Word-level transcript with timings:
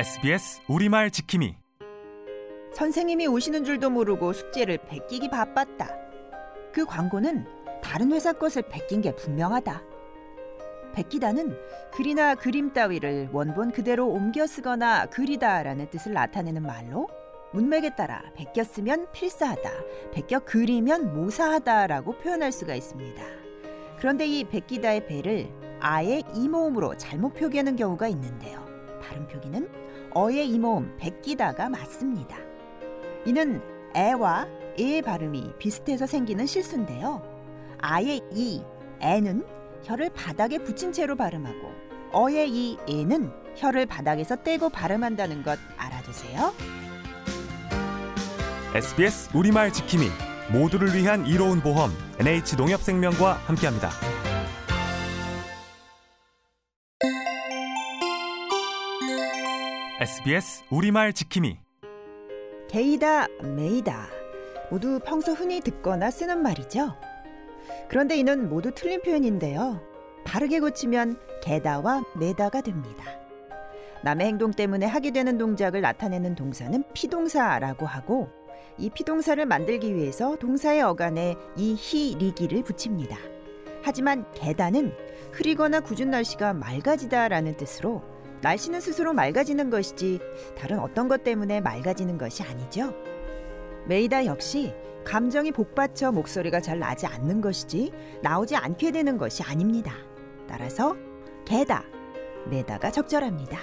SBS 0.00 0.62
우리말 0.66 1.10
지킴이 1.10 1.56
선생님이 2.72 3.26
오시는 3.26 3.64
줄도 3.64 3.90
모르고 3.90 4.32
숙제를 4.32 4.78
베끼기 4.88 5.28
바빴다. 5.28 5.94
그 6.72 6.86
광고는 6.86 7.44
다른 7.82 8.10
회사 8.12 8.32
것을 8.32 8.62
베낀 8.62 9.02
게 9.02 9.14
분명하다. 9.14 9.82
베끼다는 10.94 11.54
글이나 11.92 12.34
그림 12.34 12.72
따위를 12.72 13.28
원본 13.30 13.72
그대로 13.72 14.08
옮겨 14.08 14.46
쓰거나 14.46 15.04
그리다라는 15.04 15.90
뜻을 15.90 16.14
나타내는 16.14 16.62
말로 16.62 17.06
문맥에 17.52 17.94
따라 17.94 18.22
베껴 18.34 18.64
쓰면 18.64 19.12
필사하다, 19.12 19.70
베껴 20.14 20.40
그리면 20.46 21.12
모사하다라고 21.12 22.16
표현할 22.20 22.52
수가 22.52 22.74
있습니다. 22.74 23.22
그런데 23.98 24.26
이 24.26 24.44
베끼다의 24.44 25.06
배를 25.06 25.52
아의 25.78 26.24
이모음으로 26.34 26.96
잘못 26.96 27.34
표기하는 27.34 27.76
경우가 27.76 28.08
있는데요. 28.08 28.64
발음 29.02 29.26
표기는 29.26 29.89
어의 30.12 30.48
이모음 30.48 30.96
베끼다가 30.98 31.68
맞습니다. 31.68 32.36
이는 33.26 33.62
애와 33.94 34.46
에의 34.78 35.02
발음이 35.02 35.54
비슷해서 35.58 36.06
생기는 36.06 36.46
실수인데요. 36.46 37.22
아의 37.78 38.22
이, 38.32 38.62
애는 39.00 39.44
혀를 39.82 40.10
바닥에 40.10 40.58
붙인 40.58 40.92
채로 40.92 41.16
발음하고 41.16 41.72
어의 42.12 42.50
이, 42.50 42.78
에는 42.88 43.32
혀를 43.56 43.86
바닥에서 43.86 44.36
떼고 44.36 44.68
발음한다는 44.68 45.42
것 45.42 45.58
알아두세요. 45.76 46.52
SBS 48.74 49.36
우리말 49.36 49.72
지킴이 49.72 50.06
모두를 50.52 50.94
위한 50.94 51.26
이로운 51.26 51.60
보험 51.60 51.90
NH농협생명과 52.20 53.34
함께합니다. 53.46 53.90
SBS 60.00 60.64
우리말 60.70 61.12
지킴이 61.12 61.58
게이다, 62.70 63.26
메이다 63.42 64.08
모두 64.70 64.98
평소 65.04 65.32
흔히 65.32 65.60
듣거나 65.60 66.10
쓰는 66.10 66.42
말이죠. 66.42 66.96
그런데 67.90 68.16
이는 68.16 68.48
모두 68.48 68.70
틀린 68.74 69.02
표현인데요. 69.02 69.78
바르게 70.24 70.60
고치면 70.60 71.20
게다와 71.42 72.02
메다가 72.18 72.62
됩니다. 72.62 73.04
남의 74.02 74.26
행동 74.28 74.52
때문에 74.52 74.86
하게 74.86 75.10
되는 75.10 75.36
동작을 75.36 75.82
나타내는 75.82 76.34
동사는 76.34 76.82
피동사라고 76.94 77.84
하고 77.84 78.30
이 78.78 78.88
피동사를 78.88 79.44
만들기 79.44 79.94
위해서 79.94 80.34
동사의 80.36 80.80
어간에 80.80 81.36
이, 81.56 81.74
히, 81.74 82.16
리기를 82.16 82.62
붙입니다. 82.62 83.18
하지만 83.82 84.24
게다는 84.32 84.94
흐리거나 85.32 85.80
굳은 85.80 86.08
날씨가 86.08 86.54
맑아지다라는 86.54 87.58
뜻으로 87.58 88.02
날씨는 88.42 88.80
스스로 88.80 89.12
맑아지는 89.12 89.70
것이지 89.70 90.20
다른 90.56 90.78
어떤 90.78 91.08
것 91.08 91.22
때문에 91.24 91.60
맑아지는 91.60 92.18
것이 92.18 92.42
아니죠. 92.42 92.94
메이다 93.86 94.26
역시 94.26 94.72
감정이 95.04 95.52
복받쳐 95.52 96.12
목소리가 96.12 96.60
잘 96.60 96.78
나지 96.78 97.06
않는 97.06 97.40
것이지 97.40 97.92
나오지 98.22 98.56
않게 98.56 98.92
되는 98.92 99.18
것이 99.18 99.42
아닙니다. 99.42 99.92
따라서 100.48 100.96
게다, 101.46 101.84
메다가 102.48 102.90
적절합니다. 102.90 103.58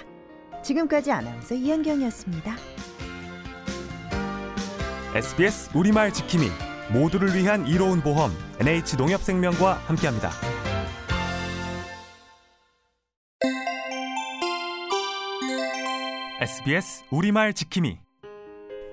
지금까지 0.62 1.12
아나운서 1.12 1.54
이현경이었습니다. 1.54 2.56
SBS 5.14 5.70
우리말 5.74 6.12
지킴이 6.12 6.48
모두를 6.92 7.34
위한 7.34 7.66
이로운 7.66 8.00
보험 8.00 8.30
NH농협생명과 8.60 9.74
함께합니다. 9.74 10.57
SBS 16.40 17.02
우리말 17.10 17.52
지킴이 17.52 17.98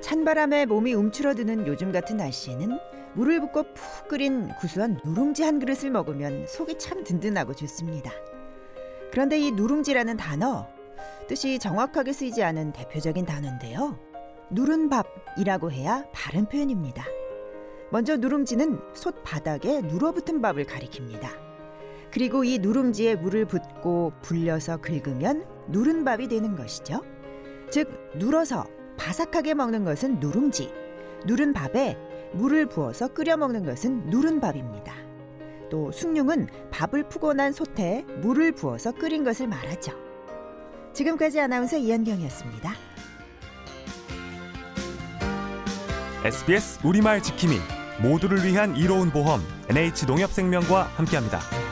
찬바람에 0.02 0.66
몸이 0.66 0.96
움츠러드는 0.96 1.68
요즘 1.68 1.92
같은 1.92 2.18
날씨에는 2.18 2.80
물을 3.14 3.40
붓고 3.40 3.72
푹 3.75 4.08
끓인 4.08 4.50
구수한 4.59 5.00
누룽지 5.06 5.44
한 5.44 5.59
그릇을 5.59 5.92
먹으면 5.92 6.47
속이 6.47 6.80
참 6.80 7.03
든든하고 7.03 7.53
좋습니다. 7.53 8.09
그런데 9.12 9.38
이 9.38 9.52
누룽지라는 9.52 10.18
단어 10.18 10.68
뜻이 11.28 11.59
정확하게 11.59 12.14
쓰이지 12.14 12.42
않은 12.42 12.74
대표적인 12.74 13.28
단어인데요. 13.28 14.00
누른 14.50 14.90
밥이라고 14.90 15.72
해야 15.72 16.03
바른 16.14 16.48
표현입니다. 16.48 17.06
먼저 17.92 18.18
누룽지는 18.18 18.80
솥 18.96 19.22
바닥에 19.24 19.81
눌어붙은 19.81 20.42
밥을 20.42 20.66
가리킵니다. 20.66 21.30
그리고 22.12 22.44
이 22.44 22.58
누룽지에 22.58 23.18
물을 23.18 23.46
붓고 23.46 24.14
불려서 24.24 24.78
긁으면 24.78 25.46
누른 25.68 26.03
밥이 26.06 26.28
되는 26.28 26.56
것이죠. 26.56 27.02
즉 27.70 28.12
눌어서 28.16 28.66
바삭하게 28.98 29.53
먹는 29.56 29.84
것은 29.84 30.20
누룽지, 30.20 30.72
누른 31.26 31.53
밥에 31.53 31.98
물을 32.34 32.66
부어서 32.66 33.08
끓여 33.09 33.38
먹는 33.38 33.66
것은 33.66 34.09
누른 34.09 34.40
밥입니다. 34.40 34.94
또 35.70 35.92
숭늉은 35.92 36.48
밥을 36.72 37.09
푸고 37.09 37.34
난 37.34 37.52
솥에 37.52 38.06
물을 38.22 38.52
부어서 38.52 38.92
끓인 38.92 39.24
것을 39.24 39.48
말하죠. 39.48 39.94
지금까지 40.94 41.40
아나운서 41.42 41.78
이현경이었습니다. 41.78 42.72
SBS 46.24 46.80
우리말 46.86 47.22
지킴이 47.22 47.58
모두를 48.02 48.44
위한 48.44 48.75
이로운 48.75 49.12
보험 49.12 49.42
NH농협생명과 49.70 50.84
함께합니다. 50.96 51.65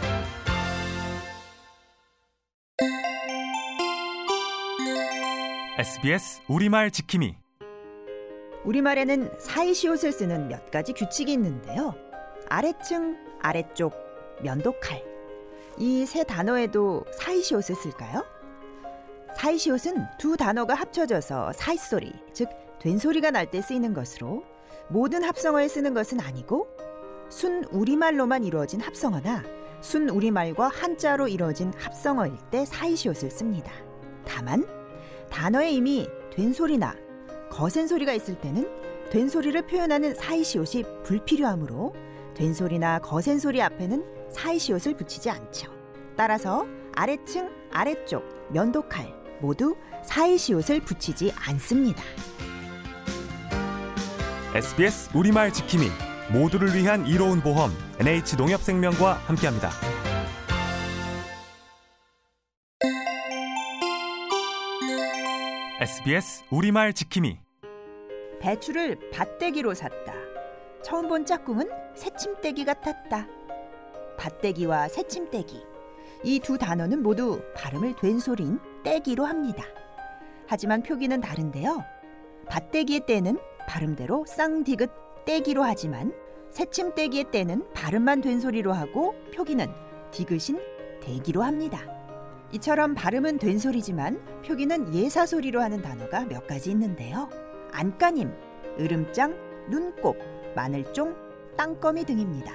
SBS 5.83 6.39
우리말 6.47 6.91
지킴이 6.91 7.35
우리말에는 8.63 9.31
사이시옷을 9.37 10.13
쓰는 10.13 10.47
몇 10.47 10.71
가지 10.71 10.93
규칙이 10.93 11.33
있는데요. 11.33 11.93
아래층, 12.47 13.17
아래쪽, 13.41 13.93
면도칼. 14.41 15.03
이 15.79 16.05
세 16.05 16.23
단어에도 16.23 17.03
사이시옷을 17.19 17.75
쓸까요? 17.75 18.23
사이시옷은 19.35 20.05
두 20.17 20.37
단어가 20.37 20.73
합쳐져서 20.73 21.51
사이소리, 21.51 22.13
즉 22.31 22.47
된소리가 22.79 23.31
날 23.31 23.51
때 23.51 23.61
쓰이는 23.61 23.93
것으로 23.93 24.45
모든 24.87 25.21
합성어에 25.25 25.67
쓰는 25.67 25.93
것은 25.93 26.21
아니고 26.21 26.65
순 27.29 27.65
우리말로만 27.65 28.45
이루어진 28.45 28.79
합성어나 28.79 29.43
순 29.81 30.07
우리말과 30.07 30.69
한자로 30.69 31.27
이루어진 31.27 31.73
합성어일 31.77 32.37
때 32.51 32.63
사이시옷을 32.63 33.29
씁니다. 33.31 33.73
다만 34.25 34.65
단어에 35.33 35.71
이미 35.71 36.07
된소리나 36.31 36.95
거센 37.49 37.87
소리가 37.87 38.13
있을 38.13 38.39
때는 38.39 38.69
된소리를 39.11 39.65
표현하는 39.65 40.13
사이시옷이 40.13 40.83
불필요하므로 41.03 41.93
된소리나 42.35 42.99
거센 42.99 43.39
소리 43.39 43.61
앞에는 43.61 44.03
사이시옷을 44.31 44.95
붙이지 44.95 45.31
않죠. 45.31 45.71
따라서 46.15 46.65
아래층, 46.93 47.49
아래쪽, 47.71 48.23
면도칼 48.51 49.11
모두 49.41 49.75
사이시옷을 50.03 50.81
붙이지 50.81 51.33
않습니다. 51.35 52.03
SBS 54.53 55.17
우리말 55.17 55.51
지킴이 55.51 55.87
모두를 56.31 56.75
위한 56.75 57.07
이로운 57.07 57.41
보험 57.41 57.71
NH농협생명과 57.99 59.13
함께합니다. 59.25 59.71
SBS 65.83 66.45
우리말 66.49 66.93
지킴이 66.93 67.39
배추를 68.39 68.97
밭대기로 69.11 69.73
샀다. 69.73 70.13
처음 70.81 71.09
본 71.09 71.25
짝꿍은 71.25 71.69
새침대기 71.93 72.63
같았다. 72.63 73.27
밭대기와 74.17 74.87
새침대기. 74.87 75.61
이 76.23 76.39
두 76.39 76.57
단어는 76.57 77.03
모두 77.03 77.41
발음을 77.53 77.97
된소리인 77.97 78.61
떼기로 78.85 79.25
합니다. 79.25 79.65
하지만 80.47 80.83
표기는 80.83 81.19
다른데요. 81.19 81.83
밭대기의 82.47 83.05
때는 83.05 83.37
발음대로 83.67 84.23
쌍디귿 84.25 84.89
떼기로 85.25 85.63
하지만 85.63 86.13
새침대기의 86.51 87.25
때는 87.31 87.69
발음만 87.73 88.21
된소리로 88.21 88.71
하고 88.71 89.15
표기는 89.35 89.67
디귿인 90.11 90.61
대기로 91.01 91.43
합니다. 91.43 91.92
이처럼 92.53 92.93
발음은 92.93 93.39
된소리지만 93.39 94.21
표기는 94.45 94.93
예사소리로 94.93 95.59
하는 95.59 95.81
단어가 95.81 96.23
몇 96.25 96.45
가지 96.45 96.69
있는데요. 96.69 97.27
안까님, 97.71 98.31
으름장, 98.79 99.35
눈곱, 99.69 100.17
마늘종, 100.55 101.15
땅거미 101.57 102.05
등입니다. 102.05 102.53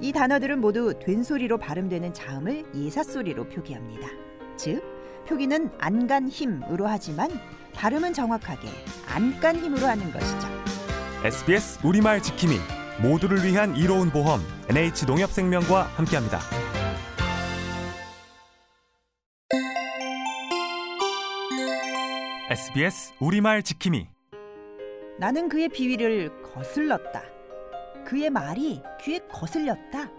이 0.00 0.12
단어들은 0.12 0.62
모두 0.62 0.98
된소리로 0.98 1.58
발음되는 1.58 2.14
자음을 2.14 2.64
예사소리로 2.74 3.50
표기합니다. 3.50 4.08
즉, 4.56 4.82
표기는 5.28 5.70
안간 5.78 6.28
힘으로 6.28 6.86
하지만 6.86 7.30
발음은 7.74 8.14
정확하게 8.14 8.68
안간 9.06 9.56
힘으로 9.56 9.86
하는 9.86 10.10
것이죠. 10.12 10.48
SBS 11.24 11.86
우리말 11.86 12.22
지킴이 12.22 12.56
모두를 13.02 13.44
위한 13.44 13.76
이로운 13.76 14.10
보험 14.10 14.40
NH농협생명과 14.70 15.82
함께합니다. 15.94 16.69
SBS 22.50 23.14
우리말 23.20 23.62
지킴이 23.62 24.08
나는 25.18 25.48
그의 25.48 25.68
비위를 25.68 26.42
거슬렀다. 26.42 27.22
그의 28.04 28.28
말이 28.28 28.82
귀에 29.00 29.20
거슬렸다. 29.30 30.10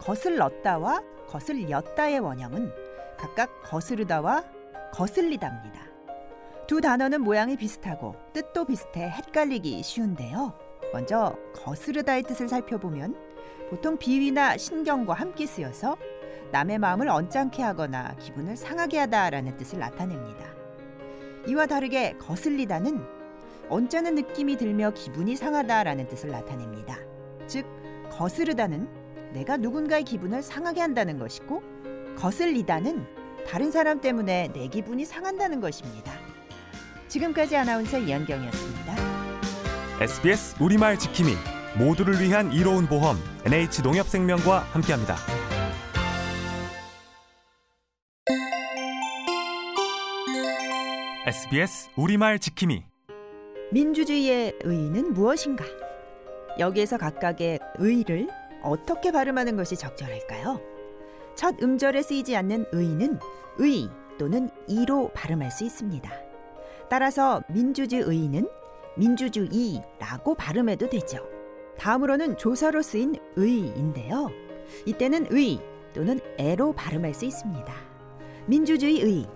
거슬렀다와 0.00 1.00
거슬렸다의 1.28 2.18
원형은 2.18 2.70
각각 3.16 3.62
거스르다와 3.62 4.44
거슬리다입니다. 4.92 5.80
두 6.66 6.80
단어는 6.82 7.22
모양이 7.22 7.56
비슷하고 7.56 8.16
뜻도 8.34 8.66
비슷해 8.66 9.08
헷갈리기 9.08 9.82
쉬운데요. 9.82 10.52
먼저 10.92 11.36
거스르다의 11.54 12.24
뜻을 12.24 12.48
살펴보면 12.48 13.16
보통 13.70 13.96
비위나 13.96 14.58
신경과 14.58 15.14
함께 15.14 15.46
쓰여서 15.46 15.96
남의 16.52 16.78
마음을 16.78 17.08
언짢게 17.08 17.62
하거나 17.62 18.14
기분을 18.16 18.56
상하게 18.56 18.98
하다라는 19.00 19.56
뜻을 19.56 19.78
나타냅니다. 19.78 20.46
이와 21.46 21.66
다르게 21.66 22.16
거슬리다는 22.18 23.04
언짢은 23.68 24.14
느낌이 24.14 24.56
들며 24.56 24.90
기분이 24.90 25.36
상하다라는 25.36 26.08
뜻을 26.08 26.30
나타냅니다. 26.30 26.98
즉 27.46 27.66
거스르다는 28.10 28.88
내가 29.32 29.56
누군가의 29.56 30.04
기분을 30.04 30.42
상하게 30.42 30.80
한다는 30.80 31.18
것이고 31.18 31.62
거슬리다는 32.16 33.06
다른 33.48 33.70
사람 33.70 34.00
때문에 34.00 34.50
내 34.52 34.68
기분이 34.68 35.04
상한다는 35.04 35.60
것입니다. 35.60 36.12
지금까지 37.08 37.56
아나운서 37.56 37.98
이현경이었습니다. 37.98 38.94
SBS 40.00 40.56
우리말 40.62 40.98
지킴이 40.98 41.34
모두를 41.78 42.20
위한 42.20 42.52
이로운 42.52 42.86
보험 42.86 43.16
NH농협생명과 43.44 44.60
함께합니다. 44.72 45.43
SBS 51.34 51.90
우리말 51.96 52.38
지킴이 52.38 52.84
민주주의의 53.72 54.56
의의는 54.62 55.14
무엇인가? 55.14 55.64
여기에서 56.60 56.96
각각의 56.96 57.58
의를 57.78 58.28
어떻게 58.62 59.10
발음하는 59.10 59.56
것이 59.56 59.74
적절할까요? 59.76 60.60
첫 61.34 61.60
음절에 61.60 62.02
쓰이지 62.02 62.36
않는 62.36 62.66
의는 62.70 63.18
의 63.58 63.88
또는 64.16 64.48
이로 64.68 65.10
발음할 65.12 65.50
수 65.50 65.64
있습니다. 65.64 66.08
따라서 66.88 67.42
민주주의는 67.48 68.48
민주주의라고 68.96 70.36
발음해도 70.36 70.88
되죠. 70.88 71.18
다음으로는 71.78 72.36
조사로 72.36 72.80
쓰인 72.80 73.16
의인데요. 73.34 74.30
이때는 74.86 75.26
의 75.32 75.58
또는 75.94 76.20
애로 76.38 76.74
발음할 76.74 77.12
수 77.12 77.24
있습니다. 77.24 77.74
민주주의의, 78.46 79.26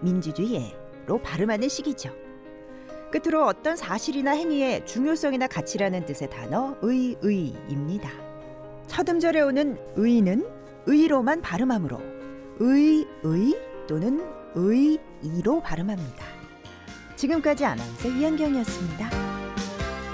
민주주의애 0.00 0.85
로 1.06 1.22
발음하는 1.22 1.68
식이죠. 1.68 2.10
끝으로 3.12 3.46
어떤 3.46 3.76
사실이나 3.76 4.32
행위의 4.32 4.84
중요성이나 4.86 5.46
가치라는 5.46 6.04
뜻의 6.06 6.28
단어 6.28 6.76
의의입니다. 6.82 8.10
첫 8.88 9.08
음절에 9.08 9.40
오는 9.40 9.78
의는 9.94 10.46
의로만 10.86 11.40
발음하므로 11.42 12.00
의의 12.58 13.54
또는 13.88 14.24
의이로 14.54 15.60
발음합니다. 15.60 16.24
지금까지 17.14 17.64
아나운서 17.64 18.08
이현경이었습니다. 18.08 19.10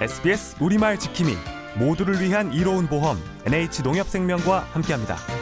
SBS 0.00 0.56
우리말 0.60 0.98
지킴이 0.98 1.32
모두를 1.78 2.20
위한 2.20 2.52
이로운 2.52 2.86
보험 2.86 3.16
NH농협생명과 3.46 4.58
함께합니다. 4.72 5.41